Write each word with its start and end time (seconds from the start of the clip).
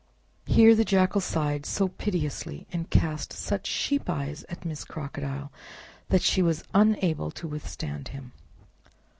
Here 0.47 0.73
the 0.73 0.83
Jackal 0.83 1.21
sighed 1.21 1.63
so 1.63 1.89
piteously, 1.89 2.65
and 2.73 2.89
cast 2.89 3.31
such 3.33 3.67
sheep's 3.67 4.09
eyes 4.09 4.43
at 4.49 4.65
Miss 4.65 4.83
Crocodile, 4.83 5.51
that 6.09 6.23
she 6.23 6.41
was 6.41 6.63
unable 6.73 7.29
to 7.29 7.47
withstand 7.47 8.07
him. 8.07 8.31